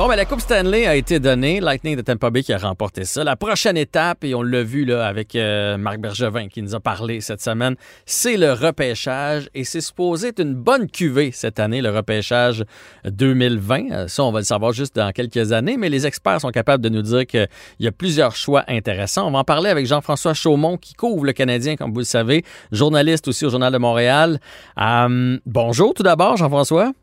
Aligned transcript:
Bon, 0.00 0.08
ben, 0.08 0.16
la 0.16 0.24
Coupe 0.24 0.40
Stanley 0.40 0.86
a 0.86 0.96
été 0.96 1.20
donnée. 1.20 1.60
Lightning 1.60 1.94
de 1.94 2.00
Tampa 2.00 2.30
Bay 2.30 2.42
qui 2.42 2.54
a 2.54 2.56
remporté 2.56 3.04
ça. 3.04 3.22
La 3.22 3.36
prochaine 3.36 3.76
étape, 3.76 4.24
et 4.24 4.34
on 4.34 4.40
l'a 4.40 4.62
vu 4.62 4.86
là, 4.86 5.06
avec 5.06 5.36
euh, 5.36 5.76
Marc 5.76 5.98
Bergevin 5.98 6.48
qui 6.48 6.62
nous 6.62 6.74
a 6.74 6.80
parlé 6.80 7.20
cette 7.20 7.42
semaine, 7.42 7.76
c'est 8.06 8.38
le 8.38 8.54
repêchage. 8.54 9.50
Et 9.52 9.62
c'est 9.62 9.82
supposé 9.82 10.28
être 10.28 10.40
une 10.40 10.54
bonne 10.54 10.90
cuvée 10.90 11.32
cette 11.32 11.60
année, 11.60 11.82
le 11.82 11.90
repêchage 11.90 12.64
2020. 13.04 13.90
Euh, 13.90 14.08
Ça, 14.08 14.24
on 14.24 14.32
va 14.32 14.38
le 14.38 14.46
savoir 14.46 14.72
juste 14.72 14.96
dans 14.96 15.12
quelques 15.12 15.52
années, 15.52 15.76
mais 15.76 15.90
les 15.90 16.06
experts 16.06 16.40
sont 16.40 16.50
capables 16.50 16.82
de 16.82 16.88
nous 16.88 17.02
dire 17.02 17.26
qu'il 17.26 17.46
y 17.80 17.86
a 17.86 17.92
plusieurs 17.92 18.34
choix 18.34 18.64
intéressants. 18.68 19.28
On 19.28 19.32
va 19.32 19.40
en 19.40 19.44
parler 19.44 19.68
avec 19.68 19.84
Jean-François 19.84 20.32
Chaumont 20.32 20.78
qui 20.78 20.94
couvre 20.94 21.26
le 21.26 21.34
Canadien, 21.34 21.76
comme 21.76 21.92
vous 21.92 21.98
le 21.98 22.04
savez, 22.06 22.42
journaliste 22.72 23.28
aussi 23.28 23.44
au 23.44 23.50
Journal 23.50 23.70
de 23.70 23.76
Montréal. 23.76 24.40
Euh, 24.80 25.36
bonjour 25.44 25.92
tout 25.92 26.02
d'abord, 26.02 26.38
Jean-François. 26.38 26.94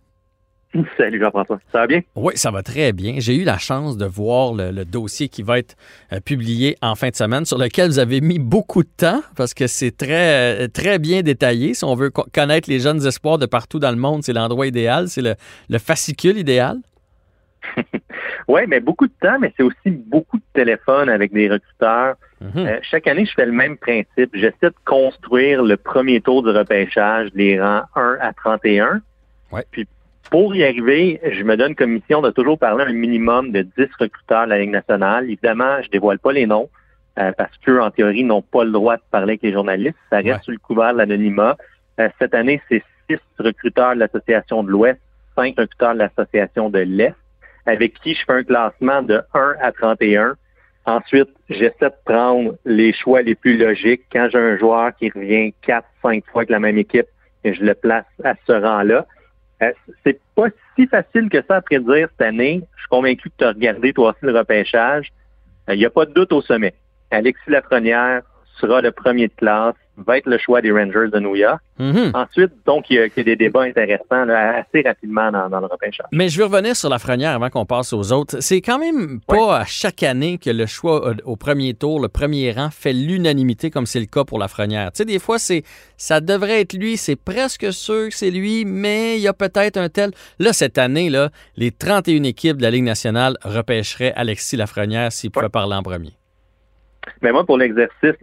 Salut 0.98 1.20
Jean-François. 1.20 1.60
Ça 1.72 1.80
va 1.80 1.88
bien? 1.88 2.02
Oui, 2.16 2.34
ça 2.36 2.52
va 2.52 2.62
très 2.62 2.92
bien. 2.94 3.16
J'ai 3.20 3.36
eu 3.36 3.44
la 3.44 3.58
chance 3.58 3.98
de 3.98 4.06
voir 4.06 4.54
le, 4.54 4.72
le 4.72 4.86
dossier 4.86 5.30
qui 5.30 5.42
va 5.42 5.60
être 5.60 5.76
euh, 6.12 6.20
publié 6.20 6.76
en 6.82 6.96
fin 6.96 7.10
de 7.10 7.16
semaine, 7.16 7.46
sur 7.46 7.58
lequel 7.58 7.88
vous 7.90 8.00
avez 8.00 8.22
mis 8.22 8.38
beaucoup 8.40 8.84
de 8.84 8.90
temps 8.96 9.22
parce 9.36 9.54
que 9.54 9.68
c'est 9.68 9.96
très, 9.96 10.64
euh, 10.64 10.68
très 10.68 11.00
bien 11.00 11.22
détaillé. 11.22 11.74
Si 11.74 11.84
on 11.86 11.96
veut 11.96 12.10
co- 12.10 12.26
connaître 12.34 12.70
les 12.70 12.80
jeunes 12.80 13.06
espoirs 13.06 13.38
de 13.38 13.46
partout 13.46 13.80
dans 13.80 13.92
le 13.92 13.98
monde, 13.98 14.24
c'est 14.24 14.34
l'endroit 14.34 14.68
idéal, 14.68 15.08
c'est 15.08 15.22
le, 15.22 15.36
le 15.70 15.78
fascicule 15.78 16.38
idéal. 16.38 16.78
Oui, 18.50 18.62
mais 18.66 18.80
beaucoup 18.80 19.08
de 19.08 19.14
temps, 19.22 19.38
mais 19.40 19.54
c'est 19.58 19.64
aussi 19.64 19.90
beaucoup 19.90 20.38
de 20.38 20.44
téléphones 20.54 21.10
avec 21.10 21.34
des 21.34 21.50
recruteurs. 21.50 22.16
Mhm. 22.40 22.52
Euh, 22.66 22.80
chaque 22.82 23.06
année, 23.08 23.26
je 23.26 23.34
fais 23.34 23.46
le 23.46 23.52
même 23.52 23.76
principe. 23.76 24.30
J'essaie 24.34 24.70
de 24.70 24.74
construire 24.86 25.64
le 25.64 25.76
premier 25.76 26.22
tour 26.22 26.44
du 26.44 26.50
repêchage, 26.52 27.30
les 27.36 27.60
rangs 27.62 27.82
1 27.96 28.18
à 28.22 28.32
31. 28.32 29.02
Ouais. 29.52 29.66
Puis 29.70 29.86
pour 30.30 30.56
y 30.56 30.64
arriver, 30.64 31.20
je 31.32 31.44
me 31.44 31.56
donne 31.56 31.76
comme 31.76 31.92
mission 31.92 32.22
de 32.22 32.30
toujours 32.32 32.58
parler 32.60 32.86
un 32.86 32.94
minimum 32.94 33.52
de 33.52 33.62
10 33.62 33.88
recruteurs 34.00 34.46
de 34.46 34.50
la 34.50 34.60
Ligue 34.60 34.72
nationale. 34.72 35.26
Évidemment, 35.26 35.82
je 35.82 35.90
dévoile 35.90 36.20
pas 36.20 36.32
les 36.34 36.46
noms 36.46 36.70
euh, 37.20 37.32
parce 37.38 37.56
qu'eux, 37.60 37.82
en 37.82 37.92
théorie, 37.92 38.24
n'ont 38.24 38.42
pas 38.42 38.64
le 38.64 38.72
droit 38.72 38.98
de 38.98 39.02
parler 39.12 39.32
avec 39.34 39.44
les 39.44 39.52
journalistes. 39.54 39.98
Ça 40.10 40.18
reste 40.18 40.28
Ouais. 40.28 40.40
sous 40.44 40.52
le 40.52 40.58
couvert 40.60 40.94
de 40.94 40.98
l'anonymat. 41.00 41.56
Euh, 42.00 42.10
cette 42.20 42.34
année, 42.34 42.62
c'est 42.70 42.84
6 43.10 43.18
recruteurs 43.40 43.96
de 43.96 44.00
l'Association 44.00 44.64
de 44.64 44.70
l'Ouest, 44.70 45.00
5 45.36 45.56
recruteurs 45.58 45.94
de 45.94 46.00
l'Association 46.00 46.70
de 46.70 46.80
l'Est, 46.80 47.16
avec 47.66 47.94
qui 48.02 48.14
je 48.14 48.24
fais 48.26 48.34
un 48.34 48.44
classement 48.44 49.02
de 49.02 49.22
1 49.34 49.56
à 49.62 49.72
31. 49.72 50.36
Ensuite, 50.86 51.30
j'essaie 51.50 51.74
de 51.82 51.92
prendre 52.06 52.56
les 52.66 52.94
choix 52.94 53.22
les 53.22 53.36
plus 53.36 53.58
logiques. 53.58 54.04
Quand 54.12 54.30
j'ai 54.32 54.38
un 54.40 54.58
joueur 54.58 54.96
qui 54.96 55.10
revient 55.10 55.54
4, 55.64 55.86
5 56.02 56.24
fois 56.32 56.42
avec 56.42 56.50
la 56.50 56.60
même 56.60 56.78
équipe, 56.78 57.08
et 57.44 57.54
je 57.54 57.64
le 57.64 57.74
place 57.76 58.06
à 58.24 58.34
ce 58.46 58.52
rang-là. 58.52 59.06
Euh, 59.64 59.72
c'est 60.04 60.20
pas 60.36 60.48
si 60.76 60.88
facile 60.88 61.30
que 61.30 61.42
ça 61.48 61.58
à 61.58 61.62
prédire 61.62 62.10
cette 62.12 62.22
année. 62.22 62.62
Je 62.76 62.82
suis 62.82 62.90
convaincu 62.90 63.30
que 63.30 63.36
tu 63.38 63.44
as 63.44 63.50
regardé 63.50 63.94
toi 63.94 64.10
aussi 64.10 64.20
le 64.22 64.38
repêchage. 64.38 65.12
Euh, 65.70 65.74
Il 65.74 65.80
n'y 65.80 65.86
a 65.86 65.90
pas 65.90 66.06
de 66.06 66.14
doute 66.14 66.32
au 66.32 66.42
sommet. 66.42 66.74
Alexis 67.12 67.50
Lafrenière 67.50 68.22
sera 68.60 68.82
le 68.82 68.92
premier 68.92 69.28
de 69.28 69.34
classe, 69.34 69.76
va 69.98 70.18
être 70.18 70.28
le 70.28 70.38
choix 70.38 70.62
des 70.62 70.72
Rangers 70.72 71.10
de 71.12 71.20
New 71.20 71.36
York. 71.36 71.60
Mhm. 71.80 72.12
Ensuite, 72.14 72.52
donc, 72.66 72.90
il 72.90 72.96
y 72.96 73.00
a, 73.00 73.06
il 73.06 73.12
y 73.18 73.20
a 73.20 73.24
des 73.24 73.36
débats 73.36 73.64
intéressants 73.64 74.26
là, 74.26 74.60
assez 74.60 74.82
rapidement 74.88 75.32
dans, 75.32 75.50
dans 75.50 75.60
le 75.60 75.66
repêchage. 75.66 76.06
Mais 76.12 76.30
je 76.30 76.38
veux 76.38 76.46
revenir 76.46 76.76
sur 76.76 76.90
la 76.90 77.00
frenière 77.00 77.32
avant 77.32 77.50
qu'on 77.50 77.66
passe 77.66 77.94
aux 77.94 78.12
autres. 78.12 78.38
C'est 78.42 78.62
quand 78.62 78.80
même 78.80 79.20
pas 79.28 79.60
à 79.60 79.66
chaque 79.66 80.04
année 80.04 80.38
que 80.38 80.50
le 80.50 80.66
choix 80.66 81.10
euh, 81.10 81.16
au 81.26 81.36
premier 81.36 81.74
tour, 81.74 82.00
le 82.00 82.10
premier 82.10 82.52
rang, 82.52 82.70
fait 82.70 82.94
l'unanimité 82.94 83.72
comme 83.72 83.86
c'est 83.86 84.00
le 84.00 84.06
cas 84.06 84.24
pour 84.24 84.40
la 84.40 84.48
frenière. 84.48 84.92
Tu 84.92 85.00
sais, 85.00 85.06
des 85.06 85.20
fois, 85.20 85.40
c'est 85.40 85.64
ça 85.98 86.22
devrait 86.22 86.62
être 86.62 86.74
lui, 86.74 86.98
c'est 86.98 87.16
presque 87.16 87.74
sûr 87.74 88.10
que 88.10 88.16
c'est 88.16 88.32
lui, 88.32 88.66
mais 88.66 89.18
il 89.18 89.22
y 89.22 89.28
a 89.28 89.34
peut-être 89.34 89.78
un 89.78 89.90
tel. 89.90 90.12
Là, 90.40 90.54
cette 90.54 90.78
année, 90.78 91.10
là, 91.10 91.30
les 91.56 91.72
31 91.72 92.24
équipes 92.24 92.58
de 92.58 92.64
la 92.64 92.72
Ligue 92.72 92.84
nationale 92.84 93.38
repêcheraient 93.44 94.14
Alexis 94.16 94.58
Lafrenière 94.58 95.12
s'il 95.12 95.32
pouvait 95.32 95.50
parler 95.50 95.76
en 95.76 95.84
premier. 95.84 96.14
Mais 97.22 97.32
moi, 97.32 97.46
pour 97.46 97.58
l'exercice, 97.58 98.16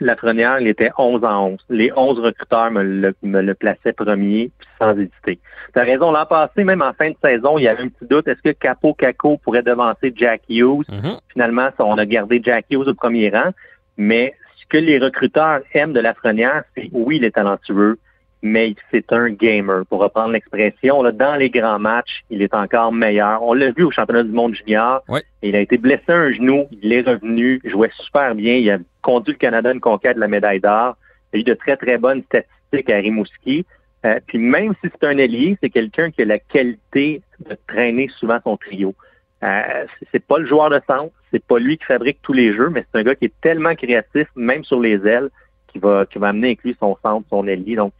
là, 0.00 0.12
Lafrenière, 0.12 0.60
il 0.60 0.68
était 0.68 0.90
11 0.98 1.24
en 1.24 1.46
11. 1.48 1.58
Les 1.68 1.92
11 1.94 2.18
recruteurs 2.20 2.70
me 2.70 2.82
le, 2.82 3.14
me 3.22 3.40
le 3.40 3.54
plaçaient 3.54 3.92
premier, 3.92 4.50
puis 4.58 4.68
sans 4.78 4.92
hésiter. 4.92 5.38
Tu 5.72 5.78
as 5.78 5.82
raison, 5.82 6.10
l'an 6.10 6.26
passé, 6.26 6.64
même 6.64 6.82
en 6.82 6.92
fin 6.92 7.10
de 7.10 7.16
saison, 7.22 7.58
il 7.58 7.64
y 7.64 7.68
avait 7.68 7.82
un 7.82 7.88
petit 7.88 8.06
doute. 8.08 8.26
Est-ce 8.28 8.42
que 8.42 8.50
Capo 8.50 8.94
Caco 8.94 9.38
pourrait 9.38 9.62
devancer 9.62 10.12
Jack 10.14 10.42
Hughes? 10.48 10.86
Mhm. 10.88 11.18
Finalement, 11.32 11.68
on 11.78 11.98
a 11.98 12.06
gardé 12.06 12.40
Jack 12.42 12.66
Hughes 12.70 12.88
au 12.88 12.94
premier 12.94 13.30
rang. 13.30 13.50
Mais 13.96 14.34
ce 14.56 14.66
que 14.68 14.78
les 14.78 14.98
recruteurs 14.98 15.60
aiment 15.74 15.92
de 15.92 16.00
Lafrenière, 16.00 16.64
c'est 16.76 16.88
oui, 16.92 17.16
il 17.16 17.24
est 17.24 17.32
talentueux, 17.32 17.98
mais 18.42 18.74
c'est 18.90 19.12
un 19.12 19.30
gamer. 19.30 19.84
Pour 19.86 20.00
reprendre 20.00 20.32
l'expression, 20.32 21.02
là, 21.02 21.12
dans 21.12 21.36
les 21.36 21.50
grands 21.50 21.78
matchs, 21.78 22.24
il 22.30 22.42
est 22.42 22.54
encore 22.54 22.92
meilleur. 22.92 23.42
On 23.42 23.52
l'a 23.52 23.70
vu 23.70 23.84
au 23.84 23.90
championnat 23.90 24.22
du 24.22 24.32
monde 24.32 24.54
junior. 24.54 25.02
Ouais. 25.08 25.22
Il 25.42 25.54
a 25.56 25.60
été 25.60 25.76
blessé 25.78 26.04
à 26.08 26.16
un 26.16 26.32
genou, 26.32 26.66
il 26.82 26.92
est 26.92 27.02
revenu, 27.02 27.60
il 27.64 27.70
jouait 27.70 27.90
super 27.94 28.34
bien. 28.34 28.54
Il 28.54 28.70
a 28.70 28.78
conduit 29.02 29.32
le 29.34 29.38
Canada 29.38 29.70
à 29.70 29.72
une 29.72 29.80
conquête 29.80 30.16
de 30.16 30.20
la 30.20 30.28
médaille 30.28 30.60
d'or. 30.60 30.96
Il 31.32 31.38
a 31.38 31.40
eu 31.40 31.44
de 31.44 31.54
très, 31.54 31.76
très 31.76 31.98
bonnes 31.98 32.22
statistiques 32.24 32.90
à 32.90 32.96
Rimouski. 32.96 33.66
Euh, 34.06 34.18
puis 34.26 34.38
même 34.38 34.72
si 34.82 34.90
c'est 34.90 35.06
un 35.06 35.18
ailier, 35.18 35.58
c'est 35.62 35.68
quelqu'un 35.68 36.10
qui 36.10 36.22
a 36.22 36.24
la 36.24 36.38
qualité 36.38 37.20
de 37.46 37.56
traîner 37.66 38.08
souvent 38.18 38.38
son 38.42 38.56
trio. 38.56 38.94
Euh, 39.42 39.84
c'est- 40.12 40.24
pas 40.26 40.38
le 40.38 40.46
joueur 40.46 40.70
de 40.70 40.80
centre, 40.86 41.12
c'est 41.30 41.44
pas 41.44 41.58
lui 41.58 41.76
qui 41.78 41.84
fabrique 41.84 42.18
tous 42.22 42.32
les 42.32 42.52
jeux, 42.54 42.68
mais 42.70 42.84
c'est 42.92 43.00
un 43.00 43.02
gars 43.02 43.14
qui 43.14 43.26
est 43.26 43.40
tellement 43.42 43.74
créatif, 43.74 44.26
même 44.36 44.64
sur 44.64 44.80
les 44.80 45.06
ailes, 45.06 45.28
qui 45.68 45.78
va, 45.78 46.04
qui 46.06 46.18
va 46.18 46.28
amener 46.28 46.48
avec 46.48 46.62
lui 46.62 46.76
son 46.80 46.96
centre, 47.02 47.26
son 47.30 47.46
ailier. 47.46 47.76
Donc, 47.76 47.92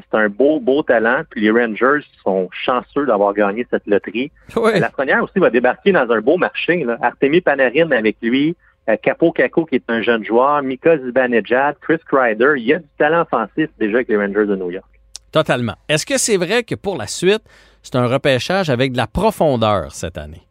c'est 0.00 0.18
un 0.18 0.28
beau, 0.28 0.60
beau 0.60 0.82
talent. 0.82 1.22
Puis 1.30 1.40
les 1.40 1.50
Rangers 1.50 2.04
sont 2.22 2.48
chanceux 2.52 3.06
d'avoir 3.06 3.34
gagné 3.34 3.66
cette 3.70 3.86
loterie. 3.86 4.30
La 4.56 4.90
première 4.90 5.22
aussi 5.22 5.38
va 5.38 5.50
débarquer 5.50 5.92
dans 5.92 6.10
un 6.10 6.20
beau 6.20 6.36
marché. 6.36 6.84
Là. 6.84 6.96
Artemi 7.02 7.40
Panarin 7.40 7.90
avec 7.90 8.16
lui, 8.22 8.56
euh, 8.88 8.96
Capo 9.02 9.32
Caco 9.32 9.64
qui 9.64 9.76
est 9.76 9.84
un 9.88 10.02
jeune 10.02 10.24
joueur, 10.24 10.62
Mika 10.62 10.98
Zibanejad, 10.98 11.76
Chris 11.80 11.98
Kreider. 12.06 12.54
Il 12.56 12.64
y 12.64 12.74
a 12.74 12.78
du 12.78 12.88
talent 12.98 13.22
offensif 13.22 13.68
déjà 13.78 13.96
avec 13.96 14.08
les 14.08 14.16
Rangers 14.16 14.46
de 14.46 14.56
New 14.56 14.70
York. 14.70 14.86
Totalement. 15.32 15.74
Est-ce 15.88 16.06
que 16.06 16.18
c'est 16.18 16.36
vrai 16.36 16.62
que 16.62 16.74
pour 16.74 16.96
la 16.96 17.06
suite, 17.06 17.42
c'est 17.82 17.96
un 17.96 18.06
repêchage 18.06 18.70
avec 18.70 18.92
de 18.92 18.96
la 18.96 19.06
profondeur 19.06 19.92
cette 19.92 20.16
année? 20.16 20.42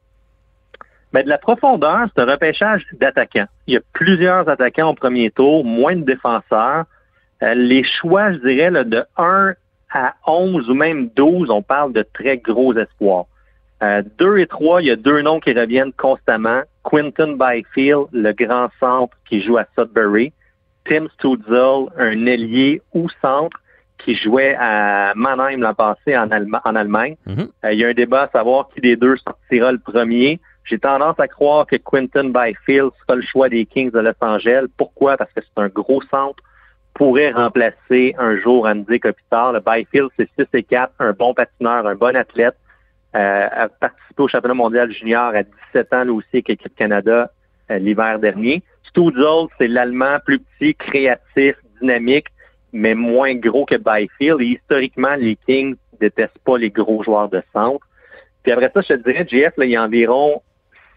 Mais 1.14 1.24
de 1.24 1.30
la 1.30 1.38
profondeur, 1.38 2.08
c'est 2.14 2.22
un 2.22 2.26
repêchage 2.26 2.84
d'attaquants. 2.94 3.46
Il 3.68 3.76
y 3.76 3.78
a 3.78 3.82
plusieurs 3.94 4.50
attaquants 4.50 4.90
au 4.90 4.96
premier 4.96 5.30
tour, 5.30 5.64
moins 5.64 5.96
de 5.96 6.04
défenseurs. 6.04 6.86
Euh, 7.44 7.54
les 7.54 7.84
choix, 7.84 8.32
je 8.32 8.38
dirais, 8.40 8.72
là, 8.72 8.84
de 8.84 9.04
1 9.18 9.54
à 9.94 10.16
11 10.26 10.70
ou 10.70 10.74
même 10.74 11.10
12, 11.16 11.50
on 11.50 11.62
parle 11.62 11.94
de 11.94 12.04
très 12.14 12.38
gros 12.38 12.74
espoirs. 12.76 13.26
Euh, 13.84 14.02
2 14.18 14.38
et 14.40 14.48
3, 14.48 14.82
il 14.82 14.88
y 14.88 14.92
a 14.92 14.96
deux 14.96 15.22
noms 15.22 15.40
qui 15.40 15.54
reviennent 15.54 15.94
constamment. 15.94 16.62
Quinton 16.84 17.38
Byfield, 17.38 18.08
le 18.12 18.32
grand 18.34 18.70
centre 18.80 19.16
qui 19.28 19.42
joue 19.42 19.58
à 19.58 19.66
Sudbury. 19.78 20.32
Tim 20.86 21.08
Stutzel, 21.16 21.88
un 21.98 22.26
ailier 22.26 22.82
ou 22.94 23.08
centre 23.22 23.58
qui 24.00 24.16
jouait 24.16 24.56
à 24.60 25.14
Mannheim 25.16 25.60
l'an 25.62 25.74
passé 25.74 26.18
en, 26.18 26.28
Allema- 26.30 26.62
en 26.66 26.76
Allemagne. 26.76 27.16
Mhm. 27.26 27.48
Euh, 27.64 27.74
il 27.74 27.80
y 27.80 27.86
a 27.86 27.90
un 27.90 27.94
débat 27.94 28.24
à 28.24 28.30
savoir 28.30 28.70
qui 28.74 28.82
des 28.82 28.96
deux 28.98 29.16
sortira 29.18 29.72
le 29.72 29.78
premier. 29.80 30.40
J'ai 30.66 30.80
tendance 30.80 31.20
à 31.20 31.28
croire 31.28 31.66
que 31.68 31.76
Quinton 31.78 32.30
Byfield 32.34 32.92
sera 33.02 33.16
le 33.16 33.22
choix 33.22 33.50
des 33.50 33.66
Kings 33.66 33.92
de 33.92 34.00
Los 34.00 34.12
Angeles. 34.22 34.66
Pourquoi? 34.78 35.16
Parce 35.18 35.32
que 35.34 35.42
c'est 35.42 35.62
un 35.62 35.68
gros 35.70 36.02
centre, 36.10 36.42
pourrait 36.94 37.32
remplacer 37.32 38.16
un 38.18 38.38
jour 38.38 38.66
Andy 38.66 39.00
Kopitar. 39.00 39.54
Le 39.54 39.60
Byfield, 39.60 40.10
c'est 40.18 40.30
6 40.38 40.46
et 40.54 40.64
4, 40.64 40.94
un 41.00 41.14
bon 41.14 41.34
patineur, 41.34 41.88
un 41.88 41.96
bon 41.96 42.16
athlète. 42.16 42.56
Euh, 43.16 43.48
a 43.52 43.70
participé 43.70 44.24
au 44.24 44.28
championnat 44.28 44.56
mondial 44.56 44.92
junior 44.92 45.36
à 45.36 45.44
17 45.44 45.94
ans, 45.94 46.04
là 46.04 46.14
aussi, 46.14 46.28
avec 46.34 46.48
l'équipe 46.48 46.76
Canada 46.76 47.30
euh, 47.72 47.78
l'hiver 47.78 48.20
dernier. 48.20 48.64
Stutzel, 48.90 49.48
c'est 49.58 49.68
l'Allemand 49.68 50.18
plus 50.26 50.40
petit, 50.40 50.76
créatif, 50.76 51.56
dynamique, 51.80 52.28
mais 52.72 52.96
moins 52.96 53.36
gros 53.36 53.66
que 53.66 53.76
Byfield. 53.76 54.42
Et 54.42 54.46
historiquement, 54.46 55.16
les 55.16 55.38
Kings 55.48 55.76
détestent 56.00 56.40
pas 56.44 56.58
les 56.58 56.72
gros 56.72 57.04
joueurs 57.04 57.30
de 57.30 57.42
centre. 57.54 57.86
Puis 58.44 58.52
après 58.52 58.72
ça, 58.74 58.82
je 58.82 58.96
te 58.96 59.10
dirais, 59.10 59.26
JF, 59.30 59.54
il 59.60 59.70
y 59.70 59.76
a 59.76 59.84
environ 59.84 60.42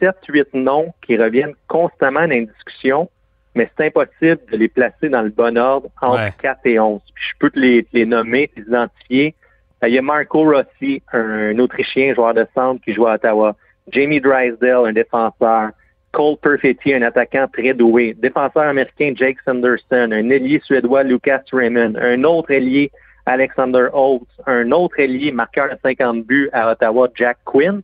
7-8 0.01 0.47
noms 0.55 0.93
qui 1.03 1.17
reviennent 1.17 1.55
constamment 1.69 2.23
dans 2.23 2.31
les 2.31 2.47
discussions, 2.47 3.09
mais 3.57 3.69
c'est 3.77 3.87
impossible 3.87 4.39
de 4.53 4.57
les 4.57 4.69
placer 4.69 5.09
dans 5.09 5.23
le 5.23 5.31
bon 5.31 5.57
ordre 5.59 5.89
entre 6.01 6.23
Ouais. 6.23 6.33
4 6.41 6.61
et 6.67 6.79
11. 6.79 7.01
Puis 7.15 7.25
je 7.33 7.39
peux 7.41 7.51
te 7.51 7.59
les, 7.59 7.83
te 7.83 7.89
les 7.93 8.07
nommer, 8.07 8.49
te 8.49 8.61
les 8.61 8.67
identifier. 8.67 9.35
Euh, 9.83 9.89
Il 9.89 9.95
y 9.95 9.99
a 9.99 10.03
Marco 10.03 10.45
Rossi, 10.45 11.03
un, 11.13 11.59
Autrichien 11.59 12.15
joueur 12.15 12.35
de 12.35 12.47
centre 12.55 12.81
qui 12.85 12.93
joue 12.95 13.07
à 13.07 13.15
Ottawa. 13.15 13.57
Jamie 13.91 14.21
Drysdale, 14.21 14.87
un 14.87 14.93
défenseur. 14.93 15.71
Cole 16.13 16.37
Perfetti, 16.39 16.95
un 16.95 17.03
attaquant 17.03 17.47
très 17.53 17.75
doué. 17.75 18.15
Défenseur 18.19 18.63
américain 18.63 19.13
Jake 19.15 19.37
Sanderson. 19.45 20.11
Un 20.13 20.31
ailier 20.31 20.61
suédois 20.65 21.03
Lucas 21.03 21.43
Raymond. 21.53 21.95
Un 22.01 22.25
autre 22.25 22.51
ailier 22.53 22.91
Alexander 23.27 23.89
Holtz. 23.93 24.27
Un 24.47 24.71
autre 24.73 24.99
ailier 24.99 25.31
marqueur 25.33 25.69
de 25.69 25.77
50 25.83 26.25
buts 26.25 26.49
à 26.53 26.71
Ottawa 26.73 27.09
Jack 27.15 27.39
Quinn. 27.45 27.83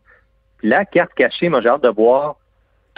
Puis 0.59 0.69
la 0.69 0.85
carte 0.87 1.13
cachée, 1.15 1.49
moi 1.51 1.61
j'ai 1.61 1.69
hâte 1.69 1.83
de 1.83 1.89
voir 1.91 2.37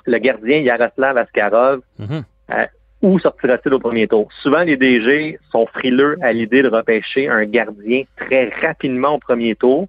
le 0.06 0.18
gardien 0.18 0.58
Yaroslav 0.58 1.16
Askarov. 1.16 1.80
Mhm. 1.98 2.24
Euh, 2.50 2.66
Où 3.02 3.18
sortira-t-il 3.18 3.74
au 3.74 3.78
premier 3.78 4.08
tour? 4.08 4.28
Souvent, 4.42 4.62
les 4.62 4.76
DG 4.76 5.38
sont 5.52 5.66
frileux 5.66 6.16
à 6.22 6.32
l'idée 6.32 6.62
de 6.62 6.68
repêcher 6.68 7.28
un 7.28 7.44
gardien 7.44 8.04
très 8.16 8.50
rapidement 8.62 9.14
au 9.14 9.18
premier 9.18 9.54
tour. 9.54 9.88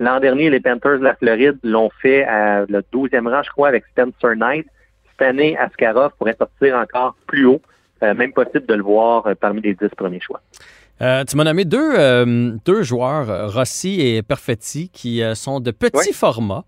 L'an 0.00 0.18
dernier, 0.18 0.50
les 0.50 0.60
Panthers 0.60 0.98
de 0.98 1.04
la 1.04 1.14
Floride 1.14 1.58
l'ont 1.62 1.90
fait 2.02 2.24
à 2.24 2.64
le 2.66 2.82
12e 2.92 3.28
rang, 3.28 3.42
je 3.42 3.50
crois, 3.50 3.68
avec 3.68 3.84
Spencer 3.86 4.34
Knight. 4.36 4.66
Cette 5.10 5.28
année, 5.28 5.56
Askarov 5.56 6.12
pourrait 6.18 6.36
sortir 6.38 6.76
encore 6.76 7.14
plus 7.26 7.46
haut. 7.46 7.60
Euh, 8.02 8.14
même 8.14 8.32
possible 8.32 8.66
de 8.66 8.74
le 8.74 8.82
voir 8.82 9.26
euh, 9.26 9.34
parmi 9.40 9.60
les 9.60 9.74
10 9.74 9.88
premiers 9.96 10.20
choix. 10.20 10.40
Euh, 11.00 11.24
tu 11.24 11.36
m'as 11.36 11.44
nommé 11.44 11.64
deux, 11.64 12.24
deux 12.64 12.82
joueurs, 12.82 13.52
Rossi 13.52 14.00
et 14.00 14.22
Perfetti, 14.22 14.90
qui 14.90 15.22
sont 15.34 15.58
de 15.58 15.72
petits 15.72 16.12
formats. 16.12 16.64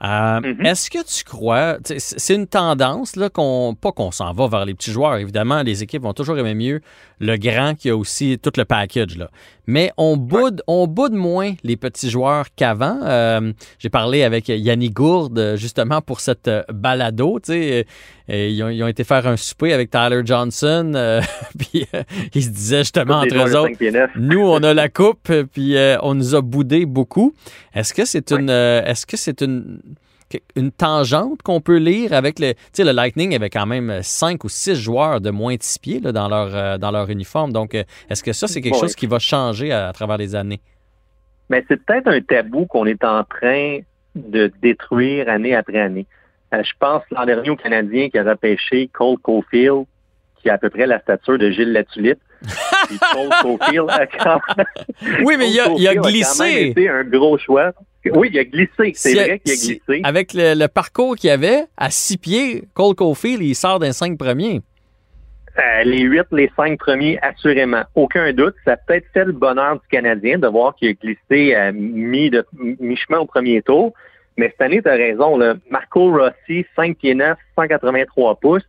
Mm-hmm. 0.00 0.66
Est-ce 0.66 0.90
que 0.90 0.98
tu 1.04 1.24
crois, 1.24 1.78
c'est 1.84 2.34
une 2.34 2.46
tendance, 2.46 3.16
là, 3.16 3.30
qu'on, 3.30 3.76
pas 3.80 3.92
qu'on 3.92 4.10
s'en 4.10 4.32
va 4.32 4.48
vers 4.48 4.64
les 4.64 4.74
petits 4.74 4.90
joueurs, 4.90 5.16
évidemment, 5.16 5.62
les 5.62 5.82
équipes 5.82 6.02
vont 6.02 6.12
toujours 6.12 6.38
aimer 6.38 6.54
mieux 6.54 6.80
le 7.20 7.36
grand 7.36 7.74
qui 7.74 7.90
a 7.90 7.96
aussi 7.96 8.38
tout 8.42 8.52
le 8.56 8.64
package, 8.64 9.16
là. 9.16 9.30
Mais 9.66 9.92
on 9.96 10.18
boude, 10.18 10.62
on 10.66 10.86
boude 10.86 11.14
moins 11.14 11.54
les 11.62 11.76
petits 11.76 12.10
joueurs 12.10 12.46
qu'avant. 12.54 12.98
Euh, 13.02 13.52
j'ai 13.78 13.88
parlé 13.88 14.22
avec 14.22 14.48
Yannick 14.48 14.92
Gourde, 14.92 15.54
justement, 15.56 16.02
pour 16.02 16.20
cette 16.20 16.48
euh, 16.48 16.62
balado. 16.70 17.40
Ils 17.48 18.62
ont, 18.62 18.68
ils 18.68 18.82
ont, 18.82 18.88
été 18.88 19.04
faire 19.04 19.26
un 19.26 19.38
souper 19.38 19.72
avec 19.72 19.90
Tyler 19.90 20.20
Johnson, 20.24 20.92
puis 21.58 21.86
ils 22.34 22.42
se 22.42 22.48
disaient 22.48 22.80
justement 22.80 23.20
entre 23.20 23.36
eux 23.36 23.56
autres, 23.56 24.10
nous, 24.16 24.40
on 24.40 24.62
a 24.62 24.74
la 24.74 24.88
coupe, 24.88 25.32
puis 25.52 25.76
on 26.02 26.14
nous 26.14 26.34
a 26.34 26.42
boudé 26.42 26.84
beaucoup. 26.84 27.34
Est-ce 27.74 27.94
que 27.94 28.04
c'est 28.04 28.32
une, 28.32 28.50
est-ce 28.50 29.06
que 29.06 29.16
c'est 29.16 29.40
une 29.40 29.80
une 30.56 30.70
tangente 30.70 31.42
qu'on 31.42 31.60
peut 31.60 31.78
lire 31.78 32.12
avec 32.12 32.38
le. 32.38 32.52
Tu 32.54 32.58
sais, 32.72 32.84
le 32.84 32.92
Lightning 32.92 33.34
avait 33.34 33.50
quand 33.50 33.66
même 33.66 34.00
cinq 34.02 34.44
ou 34.44 34.48
six 34.48 34.74
joueurs 34.74 35.20
de 35.20 35.30
moins 35.30 35.54
de 35.54 35.62
six 35.62 35.78
pieds 35.78 36.00
dans, 36.00 36.28
leur, 36.28 36.54
euh, 36.54 36.78
dans 36.78 36.90
leur 36.90 37.10
uniforme. 37.10 37.52
Donc, 37.52 37.74
euh, 37.74 37.84
est-ce 38.10 38.22
que 38.22 38.32
ça, 38.32 38.46
c'est 38.46 38.60
quelque 38.60 38.78
chose 38.78 38.94
qui 38.94 39.06
va 39.06 39.18
changer 39.18 39.72
à, 39.72 39.92
travers 39.92 40.16
les 40.16 40.34
années? 40.34 40.60
Mais 41.50 41.64
c'est 41.68 41.84
peut-être 41.84 42.08
un 42.08 42.20
tabou 42.20 42.66
qu'on 42.66 42.86
est 42.86 43.04
en 43.04 43.24
train 43.24 43.80
de 44.14 44.50
détruire 44.62 45.28
année 45.28 45.54
après 45.54 45.80
année. 45.80 46.06
Euh, 46.54 46.62
je 46.62 46.72
pense 46.78 47.02
l'an 47.10 47.26
dernier 47.26 47.50
au 47.50 47.56
Canadien 47.56 48.08
qui 48.08 48.18
a 48.18 48.24
repêché 48.24 48.88
Cole 48.92 49.18
Caulfield, 49.18 49.84
qui 50.36 50.50
a 50.50 50.54
à 50.54 50.58
peu 50.58 50.70
près 50.70 50.86
la 50.86 51.00
stature 51.00 51.38
de 51.38 51.50
Gilles 51.50 51.72
Latulippe. 51.72 52.20
Oui, 55.24 55.36
mais 55.38 55.50
il 55.50 55.60
a, 55.60 55.68
il 55.76 55.88
a 55.88 55.94
glissé. 55.94 56.74
A 56.88 56.92
un 56.92 57.04
gros 57.04 57.38
choix. 57.38 57.72
Oui, 58.12 58.28
il 58.32 58.38
a 58.38 58.44
glissé. 58.44 58.92
C'est 58.94 59.14
vrai 59.14 59.38
qu'il 59.38 59.52
a 59.52 59.56
glissé. 59.56 60.00
avec 60.04 60.32
le, 60.34 60.66
parcours 60.66 61.16
qu'il 61.16 61.30
avait, 61.30 61.64
à 61.76 61.90
six 61.90 62.18
pieds, 62.18 62.64
Cole 62.74 62.94
Caulfield, 62.94 63.42
il 63.42 63.54
sort 63.54 63.78
d'un 63.78 63.92
cinq 63.92 64.18
premiers. 64.18 64.60
Euh, 65.56 65.84
les 65.84 66.00
huit, 66.00 66.26
les 66.32 66.50
cinq 66.56 66.78
premiers, 66.78 67.18
assurément. 67.20 67.84
Aucun 67.94 68.32
doute. 68.32 68.54
Ça 68.64 68.72
a 68.72 68.76
peut-être 68.76 69.06
fait 69.14 69.24
le 69.24 69.32
bonheur 69.32 69.74
du 69.74 69.86
Canadien 69.88 70.38
de 70.38 70.48
voir 70.48 70.74
qu'il 70.74 70.88
a 70.88 70.92
glissé 70.92 71.54
à 71.54 71.70
mi-chemin 71.70 73.18
au 73.18 73.26
premier 73.26 73.62
tour. 73.62 73.92
Mais 74.36 74.48
cette 74.48 74.62
année, 74.62 74.82
tu 74.82 74.88
as 74.88 74.94
raison. 74.94 75.38
Marco 75.70 76.10
Rossi, 76.10 76.66
5 76.74 76.96
pieds 76.96 77.14
9, 77.14 77.38
183 77.56 78.34
pouces. 78.36 78.62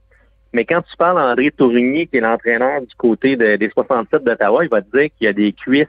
Mais 0.55 0.63
quand 0.63 0.81
tu 0.89 0.95
parles 0.95 1.19
à 1.19 1.31
André 1.33 1.51
Tourigny, 1.51 2.07
qui 2.07 2.15
est 2.15 2.21
l'entraîneur 2.21 2.79
du 2.79 2.95
côté 2.95 3.35
des 3.35 3.69
67 3.69 4.23
d'Ottawa, 4.23 4.63
il 4.63 4.69
va 4.69 4.81
te 4.81 4.97
dire 4.97 5.09
qu'il 5.17 5.27
a 5.27 5.33
des 5.33 5.51
cuisses, 5.51 5.87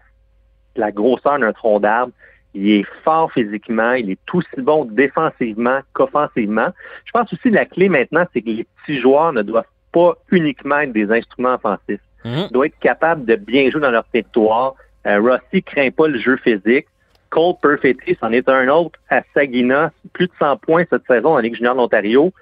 la 0.74 0.90
grosseur 0.90 1.38
d'un 1.38 1.52
tronc 1.52 1.78
d'arbre. 1.78 2.12
Il 2.52 2.68
est 2.70 2.86
fort 3.04 3.30
physiquement, 3.30 3.92
il 3.92 4.10
est 4.10 4.18
aussi 4.32 4.48
bon 4.58 4.84
défensivement 4.84 5.78
qu'offensivement. 5.92 6.70
Je 7.04 7.12
pense 7.12 7.32
aussi 7.32 7.50
que 7.50 7.54
la 7.54 7.64
clé 7.64 7.88
maintenant, 7.88 8.24
c'est 8.32 8.42
que 8.42 8.48
les 8.48 8.66
petits 8.82 9.00
joueurs 9.00 9.32
ne 9.32 9.42
doivent 9.42 9.70
pas 9.92 10.14
uniquement 10.32 10.80
être 10.80 10.92
des 10.92 11.12
instruments 11.12 11.54
offensifs. 11.54 12.00
Mhm. 12.24 12.46
Ils 12.48 12.52
doivent 12.52 12.66
être 12.66 12.78
capables 12.80 13.24
de 13.24 13.36
bien 13.36 13.70
jouer 13.70 13.82
dans 13.82 13.92
leur 13.92 14.04
territoire. 14.06 14.74
Euh, 15.06 15.20
Rossi 15.20 15.62
craint 15.62 15.90
pas 15.90 16.08
le 16.08 16.18
jeu 16.18 16.38
physique. 16.38 16.88
Cole 17.30 17.54
Perfetti, 17.62 18.16
c'en 18.18 18.32
est 18.32 18.48
un 18.48 18.66
autre 18.66 18.98
à 19.10 19.22
Sagina. 19.32 19.92
Plus 20.12 20.26
de 20.26 20.32
100 20.40 20.56
points 20.56 20.84
cette 20.90 21.06
saison 21.06 21.34
en 21.36 21.38
Ligue 21.38 21.54
junior 21.54 21.76
d'Ontario. 21.76 22.32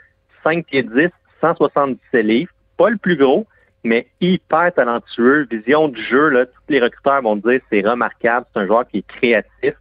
5 0.42 0.64
pieds 0.64 0.84
10, 0.84 1.10
177 1.46 2.25
livres. 2.25 2.52
Pas 2.76 2.91
le 2.91 2.96
plus 2.96 3.17
gros, 3.17 3.46
mais 3.82 4.06
hyper 4.20 4.73
talentueux. 4.75 5.46
Vision 5.50 5.88
du 5.88 6.02
jeu, 6.02 6.29
là, 6.29 6.46
tous 6.46 6.52
les 6.69 6.81
recruteurs 6.81 7.23
vont 7.23 7.37
dire 7.37 7.61
c'est 7.70 7.87
remarquable. 7.87 8.46
C'est 8.52 8.61
un 8.61 8.67
joueur 8.67 8.87
qui 8.88 8.99
est 8.99 9.06
créatif 9.06 9.75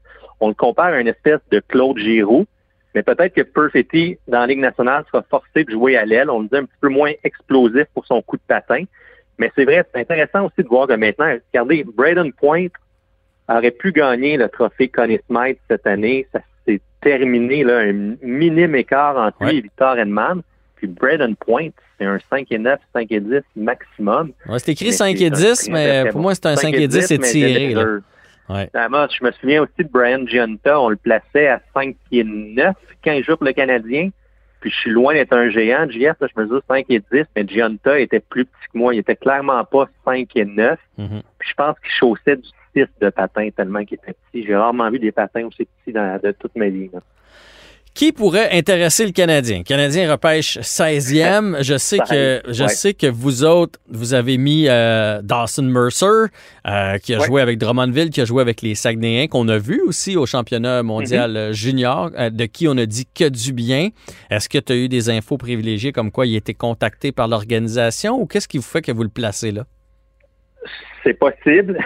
on 0.44 0.50
le 0.50 0.54
compare 0.54 0.88
à 0.88 1.00
une 1.00 1.08
espèce 1.08 1.40
de 1.52 1.62
Claude 1.62 1.98
Giroux, 1.98 2.46
mais 2.94 3.02
peut-être 3.02 3.34
que 3.34 3.42
Perfetti, 3.42 4.18
dans 4.28 4.42
la 4.42 4.48
Ligue 4.48 4.60
nationale, 4.60 5.06
sera 5.10 5.24
forcé 5.24 5.64
de 5.64 5.72
jouer 5.72 5.96
à 5.96 6.06
l'aile. 6.06 6.30
On 6.30 6.42
le 6.42 6.48
dit 6.48 6.58
un 6.58 6.66
petit 6.66 6.78
peu 6.82 6.90
moins 6.90 7.12
explosif 7.24 7.86
pour 7.94 8.06
son 8.06 8.22
coup 8.22 8.36
de 8.36 8.42
patin. 8.48 8.84
Mais 9.40 9.52
c'est 9.56 9.64
vrai, 9.64 9.86
c'est 9.92 10.02
intéressant 10.02 10.46
aussi 10.46 10.62
de 10.62 10.68
voir 10.68 10.88
que 10.88 10.94
maintenant, 10.94 11.34
regardez, 11.54 11.86
Braden 11.86 12.34
Point 12.34 12.68
aurait 13.48 13.72
pu 13.72 13.94
gagner 13.94 14.38
le 14.38 14.50
trophée 14.50 14.90
Connie 14.90 15.20
Smythe 15.28 15.60
cette 15.70 15.88
année. 15.88 16.28
Ça 16.34 16.42
s'est 16.66 16.82
terminé, 17.02 17.64
là, 17.64 17.80
un 17.80 18.16
minime 18.22 18.76
écart 18.76 19.18
entre 19.18 19.46
lui 19.46 19.58
et 19.58 19.62
Victor 19.62 19.98
Edman. 19.98 20.44
Puis 20.84 20.92
Braden 20.92 21.38
Point, 21.38 21.70
c'est 21.98 22.04
un 22.04 22.20
5 22.30 22.52
et 22.52 22.58
9, 22.58 22.78
5 22.92 23.10
et 23.10 23.22
10 23.22 23.40
maximum. 23.56 24.34
c'est 24.58 24.74
écrit 24.74 24.92
5 24.92 25.22
et 25.22 25.30
10, 25.30 25.70
mais 25.70 26.10
pour 26.12 26.20
moi, 26.20 26.36
c'est 26.36 26.46
un 26.46 26.58
5 26.58 26.74
et 26.74 26.90
10 26.90 27.10
étiré. 27.10 27.74
Ouais. 28.50 28.70
je 28.74 29.24
me 29.24 29.32
souviens 29.32 29.62
aussi 29.62 29.72
de 29.78 29.88
Brian 29.88 30.28
Gianta, 30.28 30.78
on 30.78 30.90
le 30.90 30.98
plaçait 30.98 31.48
à 31.48 31.62
5 31.74 31.96
pieds 32.10 32.26
9 32.26 32.76
quand 33.02 33.14
il 33.14 33.24
joue 33.24 33.38
pour 33.38 33.46
le 33.46 33.54
Canadien. 33.54 34.10
Puis 34.60 34.72
je 34.72 34.76
suis 34.76 34.92
loin 34.92 35.14
d'être 35.14 35.32
un 35.32 35.50
géant. 35.50 35.90
JF, 35.90 36.18
je 36.20 36.42
me 36.42 36.48
dis 36.48 36.66
5 36.68 36.86
et 36.90 37.00
10, 37.00 37.24
mais 37.38 37.48
Gianta 37.48 37.98
était 37.98 38.20
plus 38.20 38.44
petit 38.44 38.68
que 38.74 38.78
moi. 38.78 38.94
Il 38.94 39.00
était 39.00 39.16
clairement 39.16 39.64
pas 39.64 39.88
5 40.04 40.28
et 40.36 40.44
9. 40.44 40.78
Mm-hmm. 41.00 41.22
Puis 41.40 41.50
je 41.50 41.54
pense 41.54 41.80
qu'il 41.80 41.92
chaussait 41.92 42.36
du 42.36 42.50
6 42.76 42.88
de 43.00 43.10
patin 43.10 43.48
tellement 43.56 43.86
qu'il 43.86 44.00
était 44.04 44.16
petit. 44.32 44.46
J'ai 44.46 44.56
rarement 44.56 44.90
vu 44.90 45.00
des 45.00 45.14
patins 45.14 45.46
aussi 45.46 45.66
petits 45.66 45.94
dans, 45.94 46.20
de 46.22 46.32
toute 46.34 46.56
ma 46.58 46.68
vie. 46.68 46.90
Là. 46.94 47.00
Qui 47.94 48.12
pourrait 48.12 48.50
intéresser 48.52 49.06
le 49.06 49.12
Canadien? 49.12 49.60
Le 49.60 49.64
Canadien 49.64 50.12
repêche 50.12 50.58
16e. 50.58 51.58
Je 51.62 51.78
sais 51.78 52.00
que 52.00 52.42
je 52.48 52.68
sais 52.68 52.96
que 52.96 53.06
vous 53.06 53.44
autres, 53.44 53.80
vous 53.88 54.16
avez 54.16 54.40
mis 54.40 54.66
euh, 54.68 55.22
Dawson 55.22 55.62
Mercer, 55.64 56.32
euh, 56.68 56.98
qui 56.98 57.14
a 57.14 57.20
joué 57.20 57.40
avec 57.40 57.60
Drummondville, 57.60 58.10
qui 58.10 58.22
a 58.22 58.26
joué 58.26 58.42
avec 58.42 58.64
les 58.64 58.74
Saguenayens, 58.74 59.28
qu'on 59.28 59.48
a 59.48 59.60
vu 59.60 59.80
aussi 59.86 60.18
au 60.18 60.26
championnat 60.26 60.82
mondial 60.82 61.34
mm-hmm. 61.34 61.52
junior, 61.52 62.12
euh, 62.18 62.32
de 62.32 62.46
qui 62.46 62.68
on 62.68 62.78
a 62.78 62.88
dit 62.88 63.06
que 63.14 63.30
du 63.30 63.54
bien. 63.54 63.90
Est-ce 64.32 64.50
que 64.50 64.58
tu 64.58 64.74
as 64.74 64.76
eu 64.76 64.90
des 64.90 65.12
infos 65.12 65.38
privilégiées 65.38 65.92
comme 65.92 66.10
quoi 66.10 66.26
il 66.26 66.34
a 66.34 66.38
été 66.38 66.56
contacté 66.56 67.12
par 67.12 67.28
l'organisation 67.28 68.20
ou 68.20 68.26
qu'est-ce 68.26 68.48
qui 68.48 68.58
vous 68.58 68.64
fait 68.64 68.82
que 68.82 68.92
vous 68.92 69.04
le 69.04 69.10
placez 69.10 69.52
là? 69.52 69.66
C'est 71.04 71.14
possible. 71.14 71.78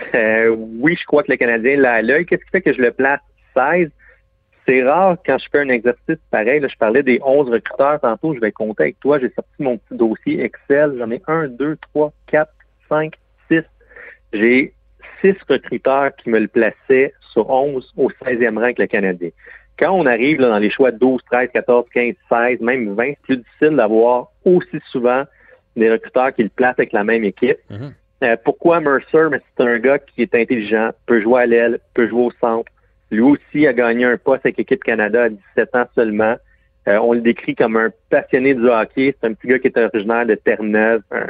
oui, 0.79 0.95
je 0.97 1.05
crois 1.05 1.23
que 1.23 1.31
le 1.31 1.37
Canadien 1.37 1.75
l'a 1.77 1.93
à 1.95 2.01
l'œil. 2.01 2.25
Qu'est-ce 2.25 2.45
qui 2.45 2.51
fait 2.51 2.61
que 2.61 2.71
je 2.71 2.81
le 2.81 2.91
place 2.91 3.19
16? 3.53 3.89
C'est 4.67 4.83
rare 4.83 5.17
quand 5.25 5.37
je 5.37 5.47
fais 5.49 5.59
un 5.59 5.69
exercice 5.69 6.17
pareil. 6.29 6.61
je 6.61 6.77
parlais 6.77 7.03
des 7.03 7.19
11 7.23 7.49
recruteurs 7.49 7.99
tantôt. 8.01 8.33
Je 8.33 8.39
vais 8.39 8.51
compter 8.51 8.83
avec 8.83 8.99
toi. 8.99 9.19
J'ai 9.19 9.29
sorti 9.29 9.51
mon 9.59 9.77
petit 9.77 9.95
dossier 9.95 10.43
Excel. 10.43 10.95
J'en 10.97 11.09
ai 11.09 11.21
1, 11.27 11.47
2, 11.49 11.77
3, 11.93 12.11
4, 12.27 12.51
5, 12.89 13.13
6. 13.49 13.61
J'ai 14.33 14.73
6 15.21 15.35
recruteurs 15.49 16.15
qui 16.17 16.29
me 16.29 16.39
le 16.39 16.47
plaçaient 16.47 17.13
sur 17.31 17.49
11 17.49 17.93
au 17.95 18.09
16e 18.09 18.55
rang 18.55 18.63
avec 18.63 18.79
le 18.79 18.87
Canadien. 18.87 19.29
Quand 19.79 19.91
on 19.91 20.05
arrive 20.05 20.39
dans 20.39 20.57
les 20.57 20.69
choix 20.69 20.91
12, 20.91 21.21
13, 21.31 21.49
14, 21.53 21.85
15, 21.93 22.15
16, 22.29 22.59
même 22.61 22.93
20, 22.93 23.03
c'est 23.05 23.17
plus 23.21 23.37
difficile 23.37 23.75
d'avoir 23.75 24.31
aussi 24.43 24.79
souvent 24.91 25.23
des 25.75 25.91
recruteurs 25.91 26.33
qui 26.33 26.43
le 26.43 26.49
placent 26.49 26.79
avec 26.79 26.91
la 26.91 27.03
même 27.03 27.23
équipe. 27.23 27.59
Mm-hmm. 27.69 27.91
Euh, 28.23 28.35
pourquoi 28.43 28.79
Mercer? 28.79 29.27
Mais 29.29 29.39
c'est 29.55 29.63
un 29.63 29.77
gars 29.77 29.99
qui 29.99 30.23
est 30.23 30.33
intelligent, 30.33 30.89
peut 31.05 31.21
jouer 31.21 31.43
à 31.43 31.45
l'aile, 31.45 31.79
peut 31.93 32.07
jouer 32.07 32.23
au 32.23 32.31
centre, 32.41 32.71
lui 33.11 33.21
aussi 33.21 33.67
a 33.67 33.73
gagné 33.73 34.05
un 34.05 34.17
poste 34.17 34.45
avec 34.45 34.57
l'équipe 34.57 34.83
Canada 34.83 35.23
à 35.23 35.29
17 35.29 35.75
ans 35.75 35.85
seulement. 35.95 36.35
Euh, 36.87 36.99
on 36.99 37.13
le 37.13 37.21
décrit 37.21 37.55
comme 37.55 37.75
un 37.75 37.89
passionné 38.09 38.53
du 38.53 38.67
hockey. 38.69 39.13
C'est 39.19 39.27
un 39.27 39.33
petit 39.33 39.47
gars 39.47 39.59
qui 39.59 39.67
est 39.67 39.77
originaire 39.77 40.25
de 40.25 40.35
Terre-Neuve, 40.35 41.01
une 41.11 41.27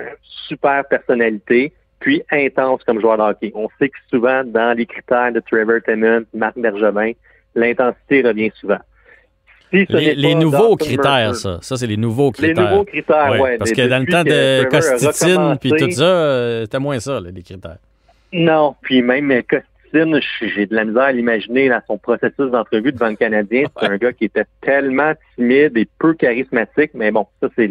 super 0.48 0.86
personnalité, 0.88 1.74
puis 2.00 2.22
intense 2.32 2.84
comme 2.84 3.02
joueur 3.02 3.18
de 3.18 3.24
hockey. 3.24 3.52
On 3.56 3.68
sait 3.80 3.90
que 3.90 3.98
souvent, 4.10 4.44
dans 4.44 4.78
les 4.78 4.86
critères 4.86 5.32
de 5.32 5.40
Trevor 5.40 5.80
Tennant, 5.84 6.22
Marc 6.34 6.58
Bergevin, 6.60 7.12
l'intensité 7.56 8.22
revient 8.22 8.52
souvent. 8.60 8.78
les, 9.72 10.36
nouveaux 10.36 10.76
critères, 10.76 11.36
ça. 11.36 11.58
Ça, 11.62 11.76
c'est 11.76 11.88
les 11.88 11.98
nouveaux 11.98 12.32
critères. 12.32 12.64
Les 12.64 12.70
nouveaux 12.70 12.86
critères, 12.86 13.32
oui. 13.32 13.40
Ouais, 13.40 13.58
parce 13.58 13.72
que 13.72 13.88
dans 13.88 14.00
le 14.00 14.06
temps 14.06 14.24
de 14.24 14.64
Costitine 14.70 15.58
puis 15.60 15.72
tout 15.72 15.92
ça, 15.92 16.04
euh, 16.04 16.62
c'était 16.64 16.80
moins 16.80 17.00
ça, 17.00 17.20
les 17.20 17.42
critères. 17.42 17.78
Non, 18.32 18.76
puis 18.82 19.02
même 19.02 19.28
Costitine, 19.44 19.64
j'ai 19.94 20.66
de 20.66 20.76
la 20.76 20.86
misère 20.86 21.04
à 21.04 21.12
l'imaginer 21.12 21.70
dans 21.70 21.82
son 21.88 21.98
processus 21.98 22.52
d'entrevue 22.52 22.92
devant 22.92 23.10
le 23.10 23.16
Canadien. 23.16 23.66
C'est 23.80 23.88
un 23.88 23.98
gars 23.98 24.14
qui 24.14 24.26
était 24.26 24.46
tellement 24.62 25.14
timide 25.36 25.78
et 25.78 25.88
peu 26.00 26.14
charismatique, 26.14 26.92
mais 26.94 27.12
bon, 27.12 27.28
ça, 27.42 27.50
c'est 27.56 27.70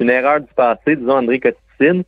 une 0.00 0.10
erreur 0.10 0.40
du 0.40 0.52
passé, 0.54 0.96
disons 0.96 1.18
André 1.18 1.40
Cotticine. 1.40 2.04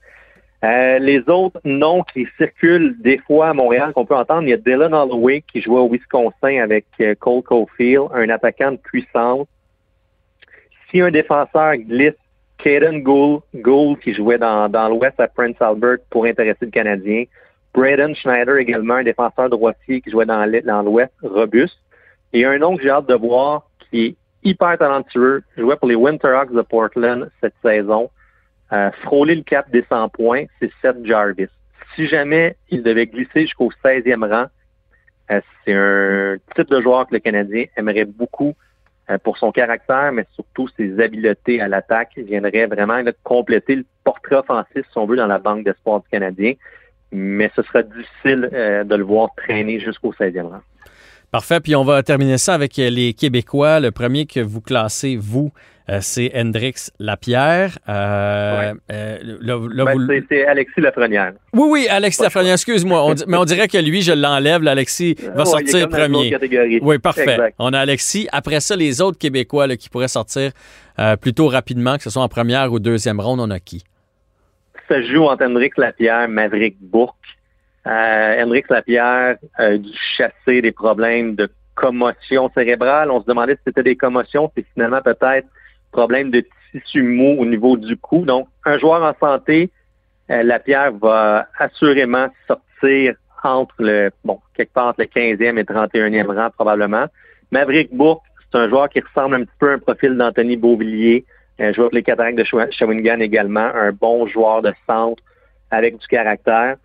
Euh, 0.64 0.98
les 0.98 1.28
autres 1.28 1.60
noms 1.64 2.02
qui 2.04 2.26
circulent 2.38 2.96
des 3.00 3.18
fois 3.18 3.48
à 3.48 3.52
Montréal 3.52 3.92
qu'on 3.92 4.06
peut 4.06 4.16
entendre, 4.16 4.44
il 4.44 4.48
y 4.48 4.52
a 4.54 4.56
Dylan 4.56 4.94
Holloway 4.94 5.42
qui 5.42 5.60
jouait 5.60 5.80
au 5.80 5.90
Wisconsin 5.90 6.62
avec 6.62 6.86
euh, 7.00 7.14
Cole 7.14 7.42
Caulfield, 7.42 8.08
un 8.14 8.30
attaquant 8.30 8.72
de 8.72 8.78
puissance. 8.78 9.46
Si 10.90 11.02
un 11.02 11.10
défenseur 11.10 11.76
glisse 11.76 12.14
Caden 12.58 13.02
Gould, 13.02 13.42
Gould 13.54 13.98
qui 14.00 14.14
jouait 14.14 14.38
dans, 14.38 14.70
dans 14.70 14.88
l'Ouest 14.88 15.20
à 15.20 15.28
Prince 15.28 15.56
Albert 15.60 15.98
pour 16.08 16.24
intéresser 16.24 16.64
le 16.64 16.70
Canadien. 16.70 17.24
Braden 17.74 18.14
Schneider 18.14 18.56
également, 18.56 18.94
un 18.94 19.02
défenseur 19.02 19.50
droitier 19.50 20.00
qui 20.00 20.10
jouait 20.10 20.26
dans 20.26 20.82
l'Ouest, 20.82 21.12
robuste. 21.22 21.78
Et 22.32 22.44
un 22.44 22.58
nom 22.58 22.76
que 22.76 22.82
j'ai 22.82 22.90
hâte 22.90 23.08
de 23.08 23.14
voir 23.14 23.68
qui 23.90 24.06
est 24.06 24.16
hyper 24.44 24.78
talentueux, 24.78 25.42
jouait 25.56 25.76
pour 25.76 25.88
les 25.88 25.94
Winterhawks 25.94 26.52
de 26.52 26.62
Portland 26.62 27.30
cette 27.40 27.54
saison. 27.62 28.10
Euh, 28.72 28.90
frôler 29.02 29.34
le 29.34 29.42
cap 29.42 29.70
des 29.70 29.84
100 29.88 30.08
points, 30.10 30.44
c'est 30.60 30.70
Seth 30.80 31.04
Jarvis. 31.04 31.48
Si 31.94 32.06
jamais 32.06 32.56
il 32.70 32.82
devait 32.82 33.06
glisser 33.06 33.42
jusqu'au 33.42 33.70
16e 33.84 34.28
rang, 34.28 34.46
euh, 35.30 35.40
c'est 35.64 35.72
un 35.72 36.36
type 36.54 36.68
de 36.70 36.80
joueur 36.80 37.06
que 37.06 37.14
le 37.14 37.20
Canadien 37.20 37.64
aimerait 37.76 38.04
beaucoup 38.04 38.54
euh, 39.10 39.18
pour 39.18 39.38
son 39.38 39.52
caractère, 39.52 40.12
mais 40.12 40.26
surtout 40.34 40.68
ses 40.76 41.00
habiletés 41.00 41.60
à 41.60 41.68
l'attaque. 41.68 42.12
Il 42.16 42.24
viendrait 42.24 42.66
vraiment 42.66 43.00
compléter 43.22 43.76
le 43.76 43.84
portrait 44.02 44.36
offensif, 44.36 44.84
si 44.90 44.98
on 44.98 45.06
veut, 45.06 45.16
dans 45.16 45.26
la 45.26 45.38
banque 45.38 45.64
d'espoir 45.64 46.00
du 46.00 46.08
Canadien. 46.08 46.54
Mais 47.16 47.50
ce 47.54 47.62
sera 47.62 47.82
difficile 47.82 48.48
de 48.52 48.94
le 48.94 49.04
voir 49.04 49.30
traîner 49.36 49.78
jusqu'au 49.78 50.12
16e 50.12 50.42
rang. 50.42 50.60
Parfait. 51.34 51.58
Puis 51.58 51.74
on 51.74 51.82
va 51.82 52.00
terminer 52.04 52.38
ça 52.38 52.54
avec 52.54 52.78
euh, 52.78 52.88
les 52.88 53.12
Québécois. 53.12 53.80
Le 53.80 53.90
premier 53.90 54.24
que 54.24 54.38
vous 54.38 54.60
classez, 54.60 55.16
vous, 55.16 55.50
euh, 55.88 55.98
c'est 56.00 56.30
Hendrix 56.32 56.74
Lapierre. 57.00 57.76
Euh, 57.88 58.72
ben, 58.88 60.22
C'est 60.28 60.46
Alexis 60.46 60.80
Lafrenière. 60.80 61.32
Oui, 61.52 61.66
oui, 61.68 61.86
Alexis 61.90 62.22
Lafrenière, 62.22 62.52
excuse-moi. 62.52 63.16
mais 63.26 63.36
on 63.36 63.44
dirait 63.44 63.66
que 63.66 63.78
lui, 63.78 64.00
je 64.02 64.12
l'enlève. 64.12 64.64
Alexis 64.64 65.16
va 65.34 65.44
sortir 65.44 65.88
premier. 65.88 66.38
Oui, 66.82 66.98
parfait. 67.00 67.52
On 67.58 67.72
a 67.72 67.80
Alexis. 67.80 68.28
Après 68.30 68.60
ça, 68.60 68.76
les 68.76 69.00
autres 69.00 69.18
Québécois 69.18 69.66
qui 69.76 69.88
pourraient 69.88 70.06
sortir 70.06 70.52
plutôt 71.20 71.48
rapidement, 71.48 71.96
que 71.96 72.04
ce 72.04 72.10
soit 72.10 72.22
en 72.22 72.28
première 72.28 72.72
ou 72.72 72.78
deuxième 72.78 73.18
ronde, 73.18 73.40
on 73.40 73.50
a 73.50 73.58
qui? 73.58 73.82
Ça 74.88 75.02
joue 75.02 75.24
entre 75.24 75.44
Hendrix 75.44 75.70
Lapierre, 75.76 76.28
Maverick 76.28 76.76
Bourque. 76.80 77.16
Euh, 77.86 78.42
Henrik 78.42 78.68
Lapierre 78.70 79.36
a 79.56 79.76
dû 79.76 79.90
chasser 80.16 80.62
des 80.62 80.72
problèmes 80.72 81.34
de 81.34 81.48
commotion 81.74 82.50
cérébrale. 82.54 83.10
On 83.10 83.20
se 83.20 83.26
demandait 83.26 83.56
si 83.56 83.62
c'était 83.66 83.82
des 83.82 83.96
commotions, 83.96 84.50
c'est 84.54 84.64
finalement 84.74 85.02
peut-être 85.02 85.48
problème 85.92 86.30
de 86.30 86.44
tissu 86.72 87.02
mou 87.02 87.36
au 87.38 87.44
niveau 87.44 87.76
du 87.76 87.96
cou. 87.96 88.24
Donc, 88.24 88.48
un 88.64 88.78
joueur 88.78 89.02
en 89.02 89.14
santé, 89.20 89.70
euh, 90.30 90.42
Lapierre 90.42 90.92
va 90.92 91.46
assurément 91.58 92.28
sortir 92.48 93.14
entre 93.42 93.74
le, 93.78 94.10
bon, 94.24 94.40
quelque 94.54 94.72
part 94.72 94.88
entre 94.88 95.00
le 95.00 95.06
15e 95.06 95.58
et 95.58 95.64
31e 95.64 96.34
rang 96.34 96.50
probablement. 96.50 97.06
Maverick 97.50 97.94
Bourque, 97.94 98.24
c'est 98.50 98.58
un 98.58 98.68
joueur 98.68 98.88
qui 98.88 99.00
ressemble 99.00 99.36
un 99.36 99.44
petit 99.44 99.56
peu 99.58 99.70
à 99.70 99.74
un 99.74 99.78
profil 99.78 100.16
d'Anthony 100.16 100.56
Beauvillier, 100.56 101.24
un 101.58 101.72
joueur 101.72 101.90
de 101.90 101.96
les 101.96 102.02
Cataractes 102.02 102.38
de 102.38 102.44
Shawinigan 102.44 103.20
également, 103.20 103.70
un 103.74 103.92
bon 103.92 104.26
joueur 104.26 104.62
de 104.62 104.72
centre 104.86 105.22
avec 105.70 105.98
du 105.98 106.06
caractère. 106.06 106.76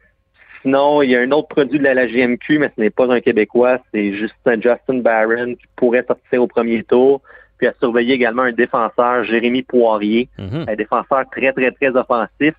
Sinon, 0.61 1.01
il 1.01 1.11
y 1.11 1.15
a 1.15 1.21
un 1.21 1.31
autre 1.31 1.47
produit 1.47 1.79
de 1.79 1.83
la, 1.83 2.05
GMQ, 2.05 2.59
mais 2.59 2.71
ce 2.75 2.81
n'est 2.81 2.89
pas 2.89 3.11
un 3.11 3.21
Québécois, 3.21 3.79
c'est 3.93 4.13
Justin, 4.13 4.55
Justin 4.61 4.99
Barron 4.99 5.55
qui 5.55 5.65
pourrait 5.75 6.03
sortir 6.05 6.43
au 6.43 6.47
premier 6.47 6.83
tour. 6.83 7.21
Puis 7.57 7.67
à 7.67 7.73
surveiller 7.79 8.13
également 8.13 8.43
un 8.43 8.51
défenseur, 8.51 9.23
Jérémy 9.25 9.63
Poirier, 9.63 10.29
mhm. 10.37 10.65
un 10.67 10.75
défenseur 10.75 11.23
très, 11.31 11.51
très, 11.51 11.71
très 11.71 11.89
offensif. 11.89 12.53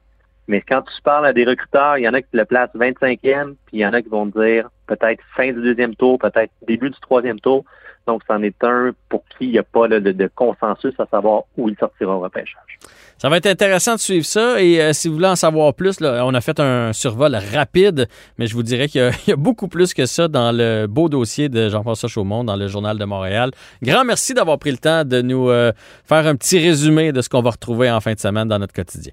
Mais 0.46 0.60
quand 0.62 0.82
tu 0.82 1.02
parles 1.02 1.26
à 1.26 1.32
des 1.32 1.44
recruteurs, 1.44 1.96
il 1.96 2.02
y 2.02 2.08
en 2.08 2.12
a 2.12 2.20
qui 2.20 2.28
le 2.32 2.44
placent 2.44 2.74
25e, 2.74 3.54
puis 3.66 3.74
il 3.74 3.80
y 3.80 3.86
en 3.86 3.92
a 3.92 4.02
qui 4.02 4.08
vont 4.08 4.26
dire 4.26 4.68
peut-être 4.86 5.22
fin 5.36 5.52
du 5.52 5.62
deuxième 5.62 5.94
tour, 5.94 6.18
peut-être 6.18 6.52
début 6.66 6.90
du 6.90 7.00
troisième 7.00 7.38
tour. 7.38 7.64
Donc, 8.06 8.22
c'en 8.26 8.42
est 8.42 8.62
un 8.64 8.92
pour 9.08 9.24
qui 9.24 9.46
il 9.46 9.50
n'y 9.52 9.58
a 9.58 9.62
pas 9.62 9.88
de, 9.88 10.30
consensus 10.34 10.94
à 10.98 11.06
savoir 11.06 11.42
où 11.56 11.68
il 11.68 11.76
sortira 11.76 12.16
au 12.16 12.20
repêchage. 12.20 12.78
Ça 13.18 13.28
va 13.28 13.36
être 13.36 13.46
intéressant 13.46 13.94
de 13.94 14.00
suivre 14.00 14.24
ça. 14.24 14.62
Et 14.62 14.80
euh, 14.80 14.92
si 14.92 15.08
vous 15.08 15.14
voulez 15.14 15.28
en 15.28 15.36
savoir 15.36 15.74
plus, 15.74 15.98
on 16.00 16.34
a 16.34 16.40
fait 16.40 16.58
un 16.58 16.92
survol 16.92 17.36
rapide, 17.54 18.08
mais 18.38 18.46
je 18.46 18.54
vous 18.54 18.62
dirais 18.62 18.88
qu'il 18.88 19.10
y, 19.26 19.32
a 19.32 19.36
beaucoup 19.36 19.68
plus 19.68 19.92
que 19.92 20.06
ça 20.06 20.28
dans 20.28 20.52
le 20.52 20.86
beau 20.86 21.08
dossier 21.08 21.48
de 21.48 21.68
Jean-François 21.68 22.08
Chaumont 22.08 22.44
dans 22.44 22.56
le 22.56 22.66
Journal 22.68 22.98
de 22.98 23.04
Montréal. 23.04 23.50
Grand 23.82 24.04
merci 24.04 24.34
d'avoir 24.34 24.58
pris 24.58 24.70
le 24.70 24.78
temps 24.78 25.04
de 25.04 25.20
nous 25.20 25.50
euh, 25.50 25.72
faire 26.04 26.26
un 26.26 26.36
petit 26.36 26.58
résumé 26.58 27.12
de 27.12 27.20
ce 27.20 27.28
qu'on 27.28 27.42
va 27.42 27.50
retrouver 27.50 27.90
en 27.90 28.00
fin 28.00 28.14
de 28.14 28.18
semaine 28.18 28.48
dans 28.48 28.58
notre 28.58 28.74
quotidien. 28.74 29.12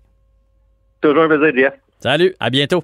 Toujours 1.02 1.24
un 1.24 1.28
plaisir, 1.28 1.52
Jeff. 1.56 1.74
Salut, 2.00 2.34
à 2.40 2.50
bientôt. 2.50 2.84